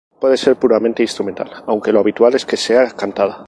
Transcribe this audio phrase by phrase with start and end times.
[0.19, 3.39] Puede ser puramente instrumental, aunque lo habitual es que sea cantada.